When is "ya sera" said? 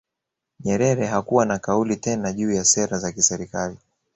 2.51-2.97